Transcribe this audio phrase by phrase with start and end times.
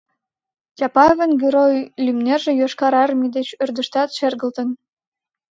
[0.77, 4.69] Чапаевын герой лӱмнерже Йошкар Армий деч ӧрдыжтат шергылтын.